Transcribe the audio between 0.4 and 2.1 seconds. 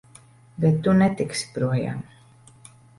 Bet tu netiksi projām!